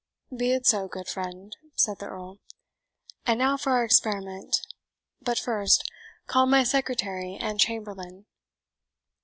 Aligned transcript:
"Be 0.35 0.51
it 0.53 0.65
so, 0.65 0.87
good 0.87 1.07
friend," 1.07 1.55
said 1.75 1.99
the 1.99 2.07
Earl. 2.07 2.39
"And 3.27 3.37
now 3.37 3.55
for 3.55 3.73
our 3.73 3.83
experiment; 3.85 4.65
but 5.21 5.37
first 5.37 5.87
call 6.25 6.47
my 6.47 6.63
secretary 6.63 7.37
and 7.39 7.59
chamberlain." 7.59 8.25